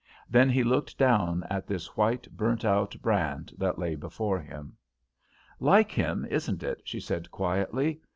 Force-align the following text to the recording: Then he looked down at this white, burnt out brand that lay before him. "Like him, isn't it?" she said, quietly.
Then 0.27 0.49
he 0.49 0.63
looked 0.63 0.97
down 0.97 1.43
at 1.47 1.67
this 1.67 1.95
white, 1.95 2.27
burnt 2.35 2.65
out 2.65 2.99
brand 3.03 3.53
that 3.59 3.77
lay 3.77 3.93
before 3.93 4.39
him. 4.39 4.75
"Like 5.59 5.91
him, 5.91 6.25
isn't 6.31 6.63
it?" 6.63 6.81
she 6.85 6.99
said, 6.99 7.29
quietly. 7.29 8.01